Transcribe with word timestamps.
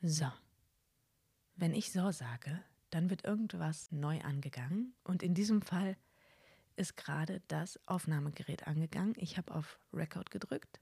So. 0.00 0.30
Wenn 1.56 1.74
ich 1.74 1.90
so 1.90 2.12
sage, 2.12 2.62
dann 2.90 3.10
wird 3.10 3.24
irgendwas 3.24 3.90
neu 3.90 4.20
angegangen 4.20 4.94
und 5.02 5.24
in 5.24 5.34
diesem 5.34 5.60
Fall 5.60 5.96
ist 6.76 6.96
gerade 6.96 7.42
das 7.48 7.80
Aufnahmegerät 7.88 8.68
angegangen. 8.68 9.14
Ich 9.16 9.36
habe 9.36 9.52
auf 9.52 9.80
Record 9.92 10.30
gedrückt 10.30 10.80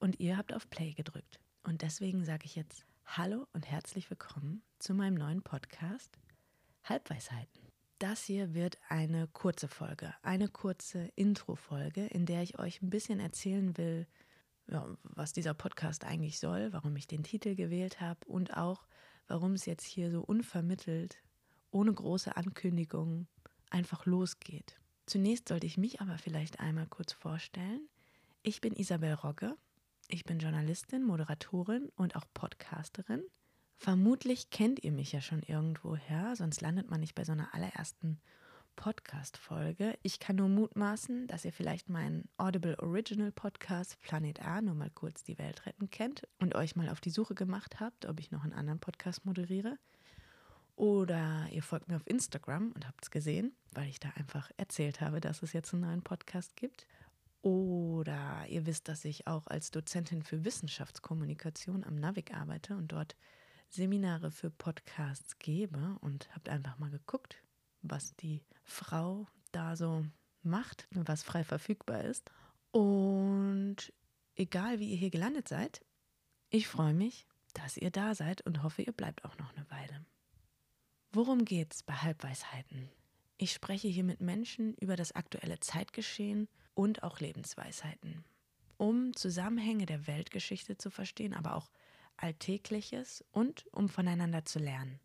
und 0.00 0.18
ihr 0.18 0.36
habt 0.36 0.52
auf 0.52 0.68
Play 0.68 0.94
gedrückt. 0.94 1.38
Und 1.62 1.82
deswegen 1.82 2.24
sage 2.24 2.44
ich 2.44 2.56
jetzt 2.56 2.84
Hallo 3.04 3.46
und 3.52 3.70
herzlich 3.70 4.10
willkommen 4.10 4.62
zu 4.80 4.94
meinem 4.94 5.14
neuen 5.14 5.42
Podcast 5.42 6.18
Halbweisheiten. 6.82 7.70
Das 8.00 8.24
hier 8.24 8.52
wird 8.52 8.78
eine 8.88 9.28
kurze 9.28 9.68
Folge, 9.68 10.12
eine 10.22 10.48
kurze 10.48 11.06
Intro-Folge, 11.14 12.06
in 12.06 12.26
der 12.26 12.42
ich 12.42 12.58
euch 12.58 12.82
ein 12.82 12.90
bisschen 12.90 13.20
erzählen 13.20 13.76
will, 13.76 14.08
ja, 14.68 14.86
was 15.02 15.32
dieser 15.32 15.54
Podcast 15.54 16.04
eigentlich 16.04 16.38
soll, 16.38 16.72
warum 16.72 16.96
ich 16.96 17.06
den 17.06 17.22
Titel 17.22 17.54
gewählt 17.54 18.00
habe 18.00 18.26
und 18.26 18.56
auch, 18.56 18.86
warum 19.28 19.52
es 19.52 19.66
jetzt 19.66 19.84
hier 19.84 20.10
so 20.10 20.22
unvermittelt, 20.22 21.18
ohne 21.70 21.92
große 21.92 22.36
Ankündigung, 22.36 23.26
einfach 23.70 24.06
losgeht. 24.06 24.78
Zunächst 25.06 25.48
sollte 25.48 25.66
ich 25.66 25.78
mich 25.78 26.00
aber 26.00 26.18
vielleicht 26.18 26.60
einmal 26.60 26.86
kurz 26.86 27.12
vorstellen. 27.12 27.88
Ich 28.42 28.60
bin 28.60 28.74
Isabel 28.74 29.14
Rogge. 29.14 29.56
Ich 30.08 30.24
bin 30.24 30.38
Journalistin, 30.38 31.04
Moderatorin 31.04 31.90
und 31.96 32.16
auch 32.16 32.24
Podcasterin. 32.32 33.22
Vermutlich 33.76 34.50
kennt 34.50 34.82
ihr 34.84 34.92
mich 34.92 35.12
ja 35.12 35.20
schon 35.20 35.42
irgendwoher, 35.42 36.34
sonst 36.34 36.60
landet 36.60 36.90
man 36.90 37.00
nicht 37.00 37.14
bei 37.14 37.24
so 37.24 37.32
einer 37.32 37.52
allerersten 37.54 38.20
Podcast-Folge. 38.86 39.98
Ich 40.04 40.20
kann 40.20 40.36
nur 40.36 40.48
mutmaßen, 40.48 41.26
dass 41.26 41.44
ihr 41.44 41.52
vielleicht 41.52 41.88
meinen 41.88 42.28
Audible 42.36 42.78
Original 42.78 43.32
Podcast 43.32 44.00
Planet 44.00 44.40
A, 44.42 44.62
nur 44.62 44.76
mal 44.76 44.90
kurz 44.90 45.24
die 45.24 45.38
Welt 45.38 45.66
retten, 45.66 45.90
kennt 45.90 46.22
und 46.38 46.54
euch 46.54 46.76
mal 46.76 46.88
auf 46.88 47.00
die 47.00 47.10
Suche 47.10 47.34
gemacht 47.34 47.80
habt, 47.80 48.06
ob 48.06 48.20
ich 48.20 48.30
noch 48.30 48.44
einen 48.44 48.52
anderen 48.52 48.78
Podcast 48.78 49.24
moderiere. 49.24 49.76
Oder 50.76 51.48
ihr 51.50 51.64
folgt 51.64 51.88
mir 51.88 51.96
auf 51.96 52.06
Instagram 52.06 52.70
und 52.76 52.86
habt 52.86 53.02
es 53.02 53.10
gesehen, 53.10 53.56
weil 53.72 53.88
ich 53.88 53.98
da 53.98 54.10
einfach 54.14 54.52
erzählt 54.56 55.00
habe, 55.00 55.20
dass 55.20 55.42
es 55.42 55.52
jetzt 55.52 55.74
einen 55.74 55.82
neuen 55.82 56.02
Podcast 56.02 56.54
gibt. 56.54 56.86
Oder 57.42 58.46
ihr 58.48 58.66
wisst, 58.66 58.86
dass 58.86 59.04
ich 59.04 59.26
auch 59.26 59.48
als 59.48 59.72
Dozentin 59.72 60.22
für 60.22 60.44
Wissenschaftskommunikation 60.44 61.82
am 61.82 61.96
NAVIC 61.96 62.34
arbeite 62.34 62.76
und 62.76 62.92
dort 62.92 63.16
Seminare 63.68 64.30
für 64.30 64.50
Podcasts 64.50 65.40
gebe 65.40 65.96
und 66.02 66.28
habt 66.36 66.48
einfach 66.48 66.78
mal 66.78 66.90
geguckt, 66.90 67.42
was 67.90 68.14
die 68.16 68.42
Frau 68.64 69.26
da 69.52 69.76
so 69.76 70.04
macht, 70.42 70.88
was 70.90 71.22
frei 71.22 71.44
verfügbar 71.44 72.02
ist. 72.04 72.30
Und 72.70 73.92
egal 74.34 74.78
wie 74.78 74.90
ihr 74.90 74.96
hier 74.96 75.10
gelandet 75.10 75.48
seid, 75.48 75.84
ich 76.50 76.68
freue 76.68 76.94
mich, 76.94 77.26
dass 77.54 77.76
ihr 77.76 77.90
da 77.90 78.14
seid 78.14 78.42
und 78.42 78.62
hoffe, 78.62 78.82
ihr 78.82 78.92
bleibt 78.92 79.24
auch 79.24 79.36
noch 79.38 79.54
eine 79.54 79.68
Weile. 79.70 80.04
Worum 81.12 81.44
geht's 81.44 81.82
bei 81.82 81.94
Halbweisheiten? 81.94 82.90
Ich 83.38 83.52
spreche 83.52 83.88
hier 83.88 84.04
mit 84.04 84.20
Menschen 84.20 84.74
über 84.74 84.96
das 84.96 85.12
aktuelle 85.12 85.60
Zeitgeschehen 85.60 86.48
und 86.74 87.02
auch 87.02 87.20
Lebensweisheiten, 87.20 88.24
um 88.76 89.14
Zusammenhänge 89.14 89.86
der 89.86 90.06
Weltgeschichte 90.06 90.76
zu 90.76 90.90
verstehen, 90.90 91.34
aber 91.34 91.54
auch 91.56 91.70
Alltägliches 92.16 93.24
und 93.30 93.66
um 93.72 93.88
voneinander 93.88 94.44
zu 94.44 94.58
lernen. 94.58 95.00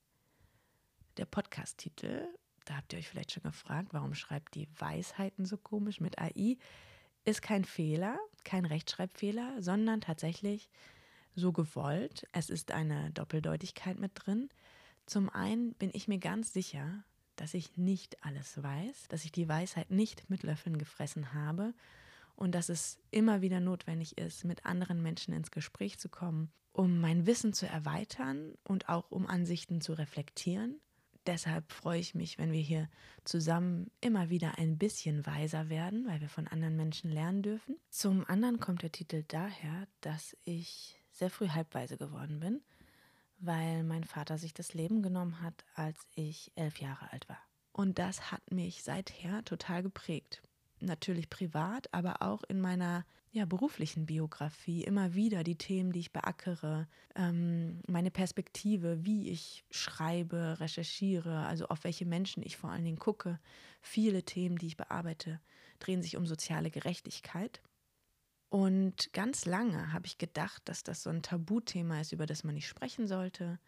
Der 1.18 1.26
Podcast-Titel 1.26 2.28
da 2.72 2.78
habt 2.78 2.94
ihr 2.94 3.00
euch 3.00 3.10
vielleicht 3.10 3.34
schon 3.34 3.44
gefragt, 3.44 3.90
warum 3.92 4.14
schreibt 4.14 4.56
die 4.56 4.70
Weisheiten 4.80 5.46
so 5.46 5.58
komisch 5.58 6.00
mit 6.00 6.18
AI, 6.20 6.58
ist 7.26 7.42
kein 7.42 7.66
Fehler, 7.66 8.18
kein 8.46 8.66
Rechtschreibfehler, 8.66 9.62
sondern 9.62 10.00
tatsächlich 10.00 10.70
so 11.36 11.52
gewollt. 11.52 12.26
Es 12.32 12.50
ist 12.50 12.72
eine 12.72 13.12
Doppeldeutigkeit 13.12 14.00
mit 14.00 14.12
drin. 14.16 14.48
Zum 15.06 15.30
einen 15.30 15.74
bin 15.74 15.92
ich 15.94 16.08
mir 16.08 16.18
ganz 16.18 16.54
sicher, 16.54 17.04
dass 17.36 17.54
ich 17.54 17.76
nicht 17.76 18.24
alles 18.24 18.64
weiß, 18.64 19.10
dass 19.10 19.26
ich 19.26 19.34
die 19.34 19.50
Weisheit 19.50 19.92
nicht 19.92 20.30
mit 20.30 20.44
Löffeln 20.44 20.78
gefressen 20.78 21.34
habe 21.34 21.74
und 22.36 22.56
dass 22.56 22.70
es 22.70 23.00
immer 23.12 23.42
wieder 23.42 23.60
notwendig 23.60 24.18
ist, 24.18 24.46
mit 24.46 24.66
anderen 24.66 25.02
Menschen 25.02 25.34
ins 25.34 25.52
Gespräch 25.52 26.00
zu 26.00 26.08
kommen, 26.08 26.54
um 26.72 27.02
mein 27.02 27.26
Wissen 27.26 27.52
zu 27.52 27.68
erweitern 27.68 28.54
und 28.64 28.88
auch 28.88 29.12
um 29.12 29.28
Ansichten 29.28 29.82
zu 29.82 29.92
reflektieren 29.92 30.80
deshalb 31.26 31.72
freue 31.72 32.00
ich 32.00 32.16
mich, 32.16 32.38
wenn 32.38 32.52
wir 32.52 32.62
hier 32.62 32.90
zusammen 33.24 33.92
immer 34.02 34.30
wieder 34.30 34.58
ein 34.58 34.78
bisschen 34.78 35.26
weiser 35.26 35.70
werden, 35.70 36.08
weil 36.08 36.22
wir 36.22 36.30
von 36.30 36.48
anderen 36.48 36.76
Menschen 36.76 37.12
lernen 37.12 37.42
dürfen. 37.42 37.78
Zum 37.90 38.26
anderen 38.28 38.60
kommt 38.60 38.82
der 38.82 38.92
Titel 38.92 39.24
daher, 39.28 39.88
dass 40.02 40.36
ich 40.44 41.02
sehr 41.12 41.30
früh 41.30 41.50
halbweise 41.50 41.98
geworden 41.98 42.40
bin, 42.40 42.62
weil 43.38 43.84
mein 43.84 44.04
Vater 44.04 44.38
sich 44.38 44.54
das 44.54 44.74
Leben 44.74 45.02
genommen 45.02 45.42
hat, 45.42 45.66
als 45.76 45.98
ich 46.16 46.52
elf 46.56 46.80
Jahre 46.80 47.12
alt 47.12 47.28
war. 47.30 47.40
Und 47.74 48.00
das 48.00 48.32
hat 48.32 48.52
mich 48.52 48.84
seither 48.84 49.44
total 49.46 49.84
geprägt 49.84 50.42
natürlich 50.82 51.30
privat, 51.30 51.94
aber 51.94 52.22
auch 52.22 52.44
in 52.44 52.60
meiner 52.60 53.06
ja, 53.32 53.46
beruflichen 53.46 54.06
Biografie 54.06 54.84
immer 54.84 55.14
wieder 55.14 55.44
die 55.44 55.58
Themen, 55.58 55.92
die 55.92 56.02
ich 56.02 56.12
beackere, 56.12 56.88
ähm, 57.16 57.82
meine 57.88 58.12
Perspektive, 58.12 59.06
wie 59.06 59.30
ich 59.30 59.64
schreibe, 59.72 60.60
recherchiere, 60.60 61.46
also 61.46 61.68
auf 61.68 61.84
welche 61.86 62.06
Menschen 62.06 62.44
ich 62.44 62.58
vor 62.58 62.72
allen 62.72 62.84
Dingen 62.84 63.00
gucke. 63.00 63.40
Viele 63.82 64.24
Themen, 64.24 64.58
die 64.58 64.68
ich 64.68 64.78
bearbeite, 64.78 65.40
drehen 65.80 66.02
sich 66.02 66.18
um 66.18 66.26
soziale 66.26 66.72
Gerechtigkeit. 66.72 67.62
Und 68.50 69.14
ganz 69.14 69.46
lange 69.46 69.94
habe 69.94 70.08
ich 70.08 70.18
gedacht, 70.18 70.64
dass 70.66 70.84
das 70.84 71.04
so 71.04 71.10
ein 71.10 71.22
Tabuthema 71.22 72.02
ist, 72.02 72.12
über 72.12 72.26
das 72.26 72.44
man 72.44 72.56
nicht 72.56 72.68
sprechen 72.68 73.08
sollte, 73.08 73.60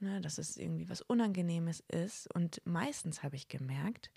ne, 0.00 0.22
dass 0.22 0.38
es 0.38 0.56
irgendwie 0.56 0.88
was 0.88 1.02
Unangenehmes 1.02 1.80
ist. 1.80 2.32
Und 2.34 2.62
meistens 2.64 3.22
habe 3.22 3.36
ich 3.36 3.48
gemerkt, 3.48 4.10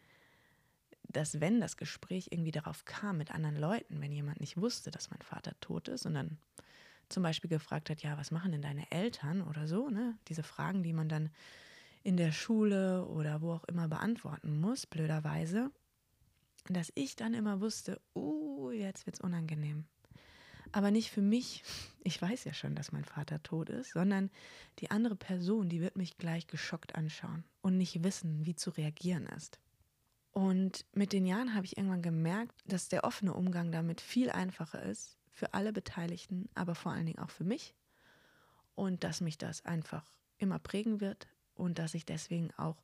dass 1.11 1.41
wenn 1.41 1.59
das 1.59 1.77
Gespräch 1.77 2.27
irgendwie 2.31 2.51
darauf 2.51 2.85
kam 2.85 3.17
mit 3.17 3.31
anderen 3.31 3.57
Leuten, 3.57 4.01
wenn 4.01 4.11
jemand 4.11 4.39
nicht 4.39 4.57
wusste, 4.57 4.91
dass 4.91 5.09
mein 5.09 5.21
Vater 5.21 5.59
tot 5.59 5.87
ist 5.87 6.05
und 6.05 6.13
dann 6.13 6.37
zum 7.09 7.23
Beispiel 7.23 7.49
gefragt 7.49 7.89
hat, 7.89 8.03
ja, 8.03 8.17
was 8.17 8.31
machen 8.31 8.51
denn 8.51 8.61
deine 8.61 8.89
Eltern 8.91 9.41
oder 9.41 9.67
so, 9.67 9.89
ne? 9.89 10.17
Diese 10.27 10.43
Fragen, 10.43 10.83
die 10.83 10.93
man 10.93 11.09
dann 11.09 11.31
in 12.03 12.17
der 12.17 12.31
Schule 12.31 13.05
oder 13.05 13.41
wo 13.41 13.53
auch 13.53 13.63
immer 13.65 13.87
beantworten 13.87 14.59
muss, 14.59 14.85
blöderweise, 14.85 15.71
dass 16.67 16.91
ich 16.95 17.15
dann 17.15 17.33
immer 17.33 17.61
wusste, 17.61 17.99
uh, 18.15 18.71
jetzt 18.71 19.05
wird's 19.05 19.21
unangenehm. 19.21 19.85
Aber 20.71 20.91
nicht 20.91 21.09
für 21.09 21.21
mich, 21.21 21.63
ich 22.03 22.21
weiß 22.21 22.43
ja 22.43 22.53
schon, 22.53 22.75
dass 22.75 22.91
mein 22.91 23.03
Vater 23.03 23.41
tot 23.41 23.69
ist, 23.69 23.91
sondern 23.91 24.29
die 24.77 24.91
andere 24.91 25.15
Person, 25.15 25.67
die 25.67 25.81
wird 25.81 25.95
mich 25.95 26.17
gleich 26.17 26.45
geschockt 26.45 26.93
anschauen 26.93 27.43
und 27.61 27.77
nicht 27.77 28.03
wissen, 28.03 28.45
wie 28.45 28.55
zu 28.55 28.69
reagieren 28.69 29.25
ist. 29.25 29.59
Und 30.31 30.85
mit 30.93 31.11
den 31.13 31.25
Jahren 31.25 31.55
habe 31.55 31.65
ich 31.65 31.77
irgendwann 31.77 32.01
gemerkt, 32.01 32.61
dass 32.65 32.87
der 32.87 33.03
offene 33.03 33.33
Umgang 33.33 33.71
damit 33.71 34.01
viel 34.01 34.29
einfacher 34.29 34.81
ist 34.83 35.17
für 35.31 35.53
alle 35.53 35.73
Beteiligten, 35.73 36.49
aber 36.53 36.75
vor 36.75 36.91
allen 36.91 37.05
Dingen 37.05 37.19
auch 37.19 37.31
für 37.31 37.43
mich. 37.43 37.75
Und 38.75 39.03
dass 39.03 39.21
mich 39.21 39.37
das 39.37 39.65
einfach 39.65 40.05
immer 40.37 40.59
prägen 40.59 41.01
wird 41.01 41.27
und 41.55 41.79
dass 41.79 41.93
ich 41.93 42.05
deswegen 42.05 42.51
auch 42.55 42.83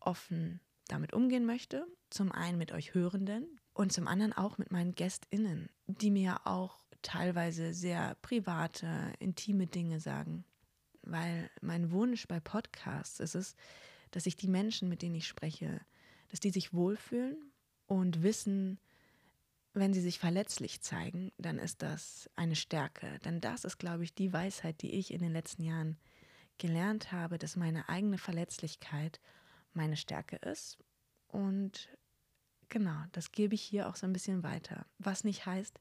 offen 0.00 0.60
damit 0.88 1.12
umgehen 1.12 1.46
möchte. 1.46 1.86
Zum 2.10 2.32
einen 2.32 2.58
mit 2.58 2.72
euch 2.72 2.94
Hörenden 2.94 3.60
und 3.72 3.92
zum 3.92 4.06
anderen 4.06 4.32
auch 4.32 4.58
mit 4.58 4.70
meinen 4.70 4.94
GästInnen, 4.94 5.70
die 5.86 6.10
mir 6.10 6.46
auch 6.46 6.84
teilweise 7.00 7.72
sehr 7.74 8.16
private, 8.16 9.12
intime 9.18 9.66
Dinge 9.66 10.00
sagen. 10.00 10.44
Weil 11.02 11.50
mein 11.60 11.90
Wunsch 11.90 12.28
bei 12.28 12.40
Podcasts 12.40 13.18
ist 13.20 13.34
es, 13.34 13.56
dass 14.10 14.26
ich 14.26 14.36
die 14.36 14.48
Menschen, 14.48 14.88
mit 14.88 15.02
denen 15.02 15.14
ich 15.14 15.26
spreche, 15.26 15.80
dass 16.32 16.40
die 16.40 16.50
sich 16.50 16.72
wohlfühlen 16.72 17.52
und 17.86 18.22
wissen, 18.22 18.80
wenn 19.74 19.92
sie 19.92 20.00
sich 20.00 20.18
verletzlich 20.18 20.80
zeigen, 20.80 21.30
dann 21.36 21.58
ist 21.58 21.82
das 21.82 22.30
eine 22.36 22.56
Stärke. 22.56 23.18
Denn 23.24 23.42
das 23.42 23.64
ist, 23.64 23.76
glaube 23.76 24.02
ich, 24.02 24.14
die 24.14 24.32
Weisheit, 24.32 24.80
die 24.80 24.92
ich 24.92 25.12
in 25.12 25.20
den 25.20 25.32
letzten 25.32 25.62
Jahren 25.62 25.98
gelernt 26.56 27.12
habe, 27.12 27.36
dass 27.36 27.56
meine 27.56 27.86
eigene 27.90 28.16
Verletzlichkeit 28.16 29.20
meine 29.74 29.98
Stärke 29.98 30.36
ist. 30.36 30.78
Und 31.28 31.90
genau, 32.70 32.98
das 33.12 33.30
gebe 33.32 33.54
ich 33.54 33.62
hier 33.62 33.88
auch 33.88 33.96
so 33.96 34.06
ein 34.06 34.14
bisschen 34.14 34.42
weiter. 34.42 34.86
Was 34.98 35.24
nicht 35.24 35.44
heißt, 35.44 35.80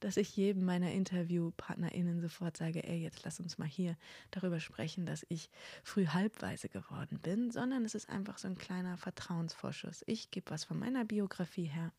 dass 0.00 0.16
ich 0.16 0.36
jedem 0.36 0.64
meiner 0.64 0.90
InterviewpartnerInnen 0.92 2.20
sofort 2.20 2.56
sage, 2.56 2.82
ey, 2.84 3.00
jetzt 3.02 3.22
lass 3.24 3.38
uns 3.38 3.58
mal 3.58 3.68
hier 3.68 3.96
darüber 4.30 4.58
sprechen, 4.58 5.06
dass 5.06 5.24
ich 5.28 5.50
früh 5.84 6.06
halbweise 6.06 6.68
geworden 6.68 7.20
bin, 7.20 7.50
sondern 7.50 7.84
es 7.84 7.94
ist 7.94 8.08
einfach 8.08 8.38
so 8.38 8.48
ein 8.48 8.58
kleiner 8.58 8.96
Vertrauensvorschuss. 8.96 10.02
Ich 10.06 10.30
gebe 10.30 10.50
was 10.50 10.64
von 10.64 10.78
meiner 10.78 11.04
Biografie 11.04 11.66
her 11.66 11.92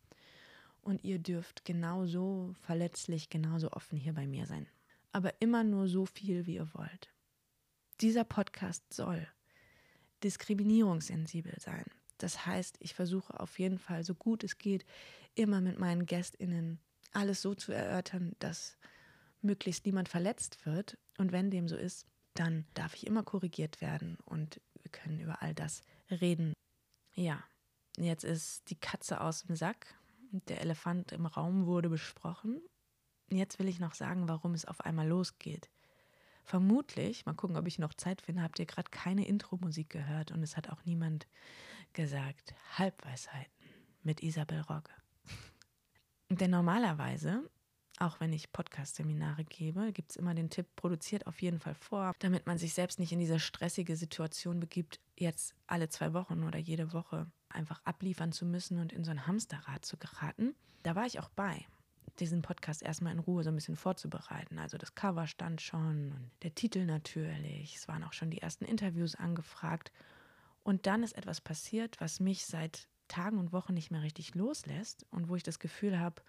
und 0.82 1.04
ihr 1.04 1.20
dürft 1.20 1.64
genauso 1.64 2.56
verletzlich, 2.62 3.30
genauso 3.30 3.72
offen 3.72 3.98
hier 3.98 4.14
bei 4.14 4.26
mir 4.28 4.48
sein. 4.48 4.68
Aber 5.12 5.34
immer 5.40 5.64
nur 5.64 5.88
so 5.88 6.06
viel, 6.06 6.48
wie 6.48 6.56
ihr 6.56 6.74
wollt. 6.74 7.14
Dieser 8.02 8.24
Podcast 8.24 8.92
soll 8.92 9.28
diskriminierungssensibel 10.24 11.54
sein. 11.60 11.86
Das 12.18 12.46
heißt, 12.46 12.78
ich 12.80 12.94
versuche 12.94 13.40
auf 13.40 13.60
jeden 13.60 13.80
Fall, 13.80 14.04
so 14.04 14.16
gut 14.16 14.44
es 14.44 14.58
geht, 14.58 14.86
immer 15.36 15.62
mit 15.62 15.80
meinen 15.80 16.06
GästInnen 16.06 16.80
alles 17.14 17.42
so 17.42 17.56
zu 17.56 17.72
erörtern, 17.72 18.36
dass 18.40 18.78
möglichst 19.42 19.86
niemand 19.86 20.10
verletzt 20.10 20.66
wird. 20.66 20.98
Und 21.18 21.32
wenn 21.32 21.52
dem 21.52 21.68
so 21.68 21.76
ist, 21.76 22.08
dann 22.34 22.66
darf 22.74 22.94
ich 22.96 23.06
immer 23.06 23.24
korrigiert 23.24 23.82
werden 23.82 24.18
und 24.26 24.62
wir 24.82 24.92
können 24.92 25.20
über 25.20 25.42
all 25.42 25.54
das 25.54 25.82
reden. 26.10 26.54
Ja, 27.14 27.44
jetzt 27.98 28.24
ist 28.24 28.70
die 28.70 28.80
Katze 28.80 29.22
aus 29.22 29.44
dem 29.44 29.56
Sack. 29.56 29.96
Der 30.32 30.62
Elefant 30.62 31.12
im 31.12 31.26
Raum 31.26 31.66
wurde 31.66 31.90
besprochen. 31.90 32.62
Jetzt 33.30 33.60
will 33.60 33.68
ich 33.68 33.80
noch 33.80 33.94
sagen, 33.94 34.28
warum 34.28 34.54
es 34.54 34.66
auf 34.66 34.82
einmal 34.82 35.08
losgeht. 35.08 35.70
Vermutlich, 36.44 37.26
mal 37.26 37.34
gucken, 37.34 37.58
ob 37.58 37.68
ich 37.68 37.80
noch 37.80 37.94
Zeit 37.94 38.22
finde, 38.22 38.42
habt 38.42 38.60
ihr 38.60 38.66
gerade 38.66 38.90
keine 38.90 39.28
Intro-Musik 39.28 39.90
gehört 39.90 40.32
und 40.32 40.42
es 40.42 40.58
hat 40.58 40.70
auch 40.70 40.84
niemand 40.86 41.28
gesagt. 41.94 42.56
Halbweisheiten 42.78 43.52
mit 44.04 44.24
Isabel 44.24 44.62
Rogge. 44.62 44.92
Denn 46.40 46.52
normalerweise, 46.52 47.44
auch 48.00 48.20
wenn 48.22 48.32
ich 48.32 48.52
Podcast-Seminare 48.52 49.44
gebe, 49.44 49.92
gibt 49.92 50.12
es 50.12 50.16
immer 50.16 50.34
den 50.34 50.50
Tipp, 50.50 50.66
produziert 50.76 51.28
auf 51.28 51.42
jeden 51.42 51.60
Fall 51.60 51.76
vor, 51.76 52.14
damit 52.20 52.48
man 52.48 52.58
sich 52.58 52.74
selbst 52.74 53.00
nicht 53.00 53.12
in 53.12 53.20
diese 53.20 53.40
stressige 53.40 53.98
Situation 53.98 54.60
begibt, 54.60 55.00
jetzt 55.18 55.54
alle 55.68 55.90
zwei 55.90 56.14
Wochen 56.14 56.44
oder 56.44 56.58
jede 56.58 56.94
Woche 56.94 57.30
einfach 57.50 57.82
abliefern 57.84 58.32
zu 58.32 58.46
müssen 58.46 58.80
und 58.80 58.94
in 58.94 59.04
so 59.04 59.12
ein 59.12 59.28
Hamsterrad 59.28 59.84
zu 59.84 59.98
geraten. 59.98 60.56
Da 60.84 60.96
war 60.96 61.06
ich 61.06 61.20
auch 61.20 61.30
bei 61.30 61.66
diesen 62.20 62.42
Podcast 62.42 62.82
erstmal 62.82 63.14
in 63.14 63.20
Ruhe 63.20 63.44
so 63.44 63.50
ein 63.50 63.56
bisschen 63.56 63.76
vorzubereiten. 63.76 64.58
Also 64.58 64.78
das 64.78 64.96
Cover 64.96 65.28
stand 65.28 65.62
schon 65.62 66.14
und 66.14 66.32
der 66.44 66.56
Titel 66.56 66.86
natürlich. 66.86 67.76
Es 67.76 67.88
waren 67.88 68.04
auch 68.04 68.14
schon 68.14 68.32
die 68.32 68.42
ersten 68.42 68.66
Interviews 68.66 69.16
angefragt. 69.16 69.92
Und 70.64 70.88
dann 70.88 71.04
ist 71.04 71.18
etwas 71.18 71.42
passiert, 71.42 72.00
was 72.00 72.20
mich 72.20 72.46
seit 72.46 72.88
Tagen 73.12 73.38
und 73.38 73.52
Wochen 73.52 73.74
nicht 73.74 73.92
mehr 73.92 74.02
richtig 74.02 74.36
loslässt 74.36 75.06
und 75.12 75.30
wo 75.30 75.36
ich 75.36 75.44
das 75.44 75.60
Gefühl 75.60 76.00
habe, 76.00 76.22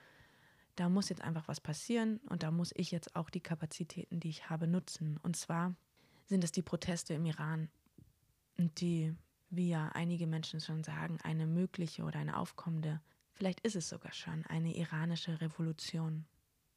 da 0.77 0.89
muss 0.89 1.09
jetzt 1.09 1.23
einfach 1.23 1.49
was 1.49 1.61
passieren 1.61 2.19
und 2.29 2.43
da 2.43 2.51
muss 2.51 2.73
ich 2.75 2.91
jetzt 2.91 3.15
auch 3.17 3.31
die 3.31 3.41
Kapazitäten, 3.41 4.21
die 4.21 4.31
ich 4.31 4.51
habe, 4.51 4.67
nutzen. 4.67 5.19
Und 5.23 5.37
zwar 5.37 5.75
sind 6.27 6.45
es 6.45 6.53
die 6.53 6.63
Proteste 6.63 7.15
im 7.15 7.27
Iran, 7.27 7.69
die, 8.57 9.15
wie 9.51 9.69
ja 9.69 9.89
einige 9.91 10.27
Menschen 10.27 10.61
schon 10.61 10.83
sagen, 10.83 11.19
eine 11.23 11.47
mögliche 11.47 12.05
oder 12.05 12.19
eine 12.19 12.37
aufkommende 12.37 13.01
Vielleicht 13.33 13.61
ist 13.61 13.77
es 13.77 13.89
sogar 13.89 14.13
schon 14.13 14.45
eine 14.47 14.77
iranische 14.77 15.41
Revolution. 15.41 16.27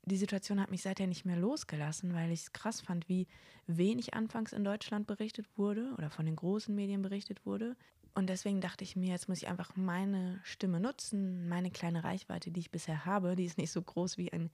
Die 0.03 0.17
Situation 0.17 0.61
hat 0.61 0.71
mich 0.71 0.83
seither 0.83 1.07
nicht 1.07 1.25
mehr 1.25 1.37
losgelassen, 1.37 2.13
weil 2.13 2.31
ich 2.31 2.41
es 2.41 2.53
krass 2.53 2.81
fand, 2.81 3.09
wie 3.09 3.27
wenig 3.65 4.13
anfangs 4.13 4.53
in 4.53 4.63
Deutschland 4.63 5.07
berichtet 5.07 5.47
wurde 5.57 5.93
oder 5.97 6.09
von 6.09 6.25
den 6.25 6.35
großen 6.35 6.73
Medien 6.73 7.01
berichtet 7.01 7.45
wurde. 7.45 7.75
Und 8.15 8.27
deswegen 8.27 8.61
dachte 8.61 8.85
ich 8.85 8.95
mir, 8.95 9.09
jetzt 9.11 9.27
muss 9.27 9.39
ich 9.39 9.47
einfach 9.49 9.75
meine 9.75 10.39
Stimme 10.43 10.79
nutzen, 10.79 11.49
meine 11.49 11.69
kleine 11.69 12.05
Reichweite, 12.05 12.49
die 12.49 12.61
ich 12.61 12.71
bisher 12.71 13.05
habe. 13.05 13.35
Die 13.35 13.43
ist 13.43 13.57
nicht 13.57 13.71
so 13.71 13.81
groß 13.81 14.17
wie 14.17 14.31
ein 14.31 14.49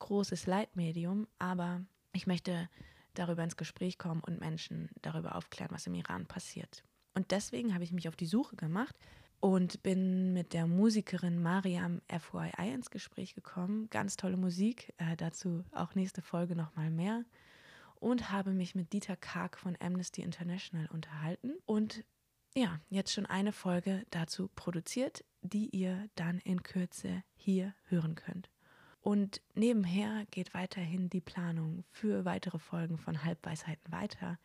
großes 0.00 0.46
Leitmedium, 0.46 1.28
aber 1.38 1.80
ich 2.12 2.26
möchte 2.26 2.68
darüber 3.14 3.44
ins 3.44 3.56
Gespräch 3.56 3.98
kommen 3.98 4.20
und 4.20 4.40
Menschen 4.40 4.90
darüber 5.00 5.36
aufklären, 5.36 5.70
was 5.72 5.86
im 5.86 5.94
Iran 5.94 6.26
passiert. 6.26 6.84
Und 7.14 7.30
deswegen 7.30 7.72
habe 7.72 7.84
ich 7.84 7.92
mich 7.92 8.08
auf 8.08 8.16
die 8.16 8.26
Suche 8.26 8.56
gemacht 8.56 8.96
und 9.40 9.82
bin 9.84 10.32
mit 10.32 10.52
der 10.52 10.66
Musikerin 10.66 11.40
Mariam 11.40 12.00
FYI 12.08 12.72
ins 12.72 12.90
Gespräch 12.90 13.34
gekommen. 13.34 13.88
Ganz 13.90 14.16
tolle 14.16 14.36
Musik, 14.36 14.92
äh, 14.98 15.16
dazu 15.16 15.64
auch 15.70 15.94
nächste 15.94 16.22
Folge 16.22 16.56
nochmal 16.56 16.90
mehr. 16.90 17.24
Und 18.00 18.30
habe 18.30 18.52
mich 18.52 18.74
mit 18.74 18.92
Dieter 18.92 19.16
Karg 19.16 19.58
von 19.58 19.76
Amnesty 19.80 20.22
International 20.22 20.86
unterhalten 20.86 21.54
und 21.66 22.04
ja, 22.54 22.80
jetzt 22.90 23.12
schon 23.12 23.26
eine 23.26 23.52
Folge 23.52 24.04
dazu 24.10 24.48
produziert, 24.54 25.24
die 25.42 25.68
ihr 25.68 26.08
dann 26.14 26.38
in 26.38 26.62
Kürze 26.62 27.22
hier 27.36 27.74
hören 27.84 28.14
könnt. 28.14 28.50
Und 29.00 29.40
nebenher 29.54 30.26
geht 30.30 30.54
weiterhin 30.54 31.08
die 31.08 31.20
Planung 31.20 31.84
für 31.90 32.24
weitere 32.24 32.58
Folgen 32.58 32.98
von 32.98 33.24
Halbweisheiten 33.24 33.92
weiter. 33.92 34.38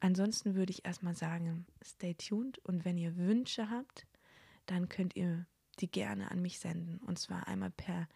Ansonsten 0.00 0.54
würde 0.54 0.70
ich 0.70 0.84
erstmal 0.84 1.14
sagen, 1.14 1.66
stay 1.82 2.14
tuned 2.14 2.58
und 2.58 2.84
wenn 2.84 2.98
ihr 2.98 3.16
Wünsche 3.16 3.70
habt, 3.70 4.06
dann 4.66 4.88
könnt 4.88 5.16
ihr 5.16 5.46
die 5.80 5.90
gerne 5.90 6.30
an 6.30 6.42
mich 6.42 6.58
senden. 6.58 6.98
Und 6.98 7.18
zwar 7.18 7.48
einmal 7.48 7.70
per 7.70 8.08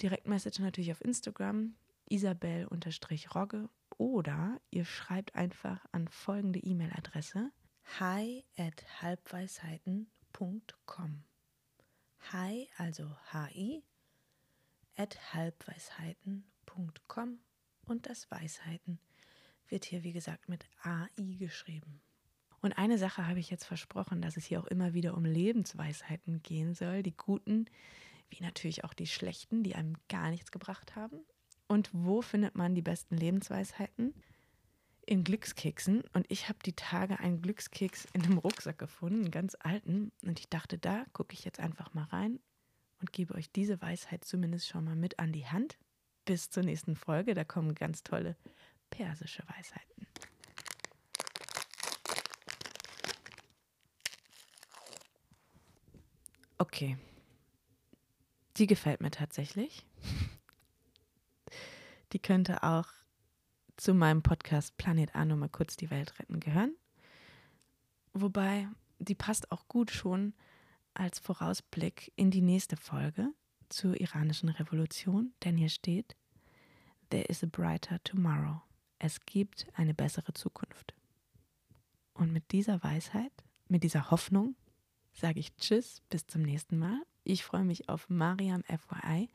Direktmessage 0.00 0.62
natürlich 0.62 0.92
auf 0.92 1.04
Instagram, 1.04 1.74
isabel-rogge 2.08 3.68
oder 3.96 4.60
ihr 4.70 4.84
schreibt 4.84 5.34
einfach 5.34 5.84
an 5.90 6.06
folgende 6.08 6.60
E-Mail-Adresse 6.60 7.50
hi 7.96 8.44
at 8.56 8.84
halbweisheiten.com. 9.00 11.24
Hi, 12.32 12.68
also 12.76 13.16
hi, 13.32 13.82
at 14.96 15.16
halbweisheiten.com 15.32 17.38
und 17.86 18.06
das 18.06 18.30
Weisheiten 18.30 19.00
wird 19.68 19.84
hier, 19.84 20.04
wie 20.04 20.12
gesagt, 20.12 20.48
mit 20.48 20.64
AI 20.82 21.08
geschrieben. 21.38 22.00
Und 22.60 22.78
eine 22.78 22.98
Sache 22.98 23.26
habe 23.26 23.40
ich 23.40 23.50
jetzt 23.50 23.64
versprochen, 23.64 24.20
dass 24.20 24.36
es 24.36 24.44
hier 24.44 24.60
auch 24.60 24.66
immer 24.66 24.94
wieder 24.94 25.16
um 25.16 25.24
Lebensweisheiten 25.24 26.42
gehen 26.42 26.74
soll, 26.74 27.02
die 27.02 27.16
guten, 27.16 27.66
wie 28.30 28.44
natürlich 28.44 28.84
auch 28.84 28.94
die 28.94 29.08
schlechten, 29.08 29.64
die 29.64 29.74
einem 29.74 29.96
gar 30.08 30.30
nichts 30.30 30.52
gebracht 30.52 30.94
haben. 30.94 31.18
Und 31.66 31.90
wo 31.92 32.22
findet 32.22 32.54
man 32.54 32.74
die 32.74 32.82
besten 32.82 33.16
Lebensweisheiten? 33.16 34.14
In 35.08 35.24
Glückskeksen. 35.24 36.02
Und 36.12 36.26
ich 36.28 36.50
habe 36.50 36.58
die 36.66 36.74
Tage 36.74 37.18
einen 37.18 37.40
Glückskeks 37.40 38.06
in 38.12 38.24
einem 38.24 38.36
Rucksack 38.36 38.76
gefunden, 38.76 39.22
einen 39.22 39.30
ganz 39.30 39.56
alten. 39.58 40.12
Und 40.22 40.38
ich 40.38 40.50
dachte, 40.50 40.76
da 40.76 41.06
gucke 41.14 41.32
ich 41.32 41.46
jetzt 41.46 41.60
einfach 41.60 41.94
mal 41.94 42.04
rein 42.04 42.40
und 43.00 43.10
gebe 43.10 43.34
euch 43.34 43.50
diese 43.50 43.80
Weisheit 43.80 44.26
zumindest 44.26 44.68
schon 44.68 44.84
mal 44.84 44.96
mit 44.96 45.18
an 45.18 45.32
die 45.32 45.46
Hand. 45.46 45.78
Bis 46.26 46.50
zur 46.50 46.62
nächsten 46.62 46.94
Folge, 46.94 47.32
da 47.32 47.42
kommen 47.42 47.74
ganz 47.74 48.02
tolle 48.02 48.36
persische 48.90 49.42
Weisheiten. 49.48 50.06
Okay. 56.58 56.98
Die 58.58 58.66
gefällt 58.66 59.00
mir 59.00 59.10
tatsächlich. 59.10 59.86
Die 62.12 62.18
könnte 62.18 62.62
auch 62.62 62.97
zu 63.78 63.94
meinem 63.94 64.22
Podcast 64.22 64.76
Planet 64.76 65.14
A 65.14 65.24
mal 65.24 65.48
kurz 65.48 65.76
die 65.76 65.90
Welt 65.90 66.18
retten 66.18 66.40
gehören. 66.40 66.74
Wobei, 68.12 68.68
die 68.98 69.14
passt 69.14 69.52
auch 69.52 69.68
gut 69.68 69.92
schon 69.92 70.34
als 70.94 71.20
Vorausblick 71.20 72.12
in 72.16 72.32
die 72.32 72.42
nächste 72.42 72.76
Folge 72.76 73.32
zur 73.68 74.00
iranischen 74.00 74.48
Revolution, 74.48 75.32
denn 75.44 75.56
hier 75.56 75.68
steht, 75.68 76.16
There 77.10 77.24
is 77.24 77.42
a 77.44 77.46
brighter 77.46 78.02
tomorrow. 78.02 78.60
Es 78.98 79.20
gibt 79.24 79.68
eine 79.74 79.94
bessere 79.94 80.32
Zukunft. 80.34 80.92
Und 82.14 82.32
mit 82.32 82.50
dieser 82.50 82.82
Weisheit, 82.82 83.32
mit 83.68 83.84
dieser 83.84 84.10
Hoffnung 84.10 84.56
sage 85.12 85.38
ich 85.38 85.54
Tschüss, 85.56 86.02
bis 86.10 86.26
zum 86.26 86.42
nächsten 86.42 86.78
Mal. 86.78 87.00
Ich 87.22 87.44
freue 87.44 87.64
mich 87.64 87.88
auf 87.88 88.08
Mariam 88.10 88.64
FYI 88.64 89.28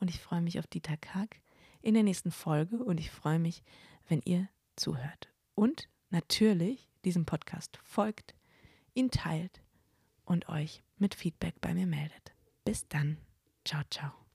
und 0.00 0.10
ich 0.10 0.20
freue 0.20 0.42
mich 0.42 0.58
auf 0.58 0.66
Dieter 0.66 0.98
Kack 0.98 1.40
in 1.86 1.94
der 1.94 2.02
nächsten 2.02 2.32
Folge 2.32 2.82
und 2.82 2.98
ich 2.98 3.12
freue 3.12 3.38
mich, 3.38 3.62
wenn 4.08 4.20
ihr 4.24 4.48
zuhört. 4.74 5.28
Und 5.54 5.88
natürlich 6.10 6.88
diesem 7.04 7.24
Podcast 7.24 7.78
folgt, 7.84 8.34
ihn 8.94 9.12
teilt 9.12 9.62
und 10.24 10.48
euch 10.48 10.82
mit 10.98 11.14
Feedback 11.14 11.54
bei 11.60 11.74
mir 11.74 11.86
meldet. 11.86 12.34
Bis 12.64 12.88
dann. 12.88 13.18
Ciao, 13.64 13.82
ciao. 13.88 14.25